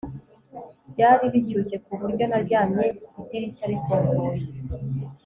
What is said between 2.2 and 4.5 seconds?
naryamye idirishya rifunguye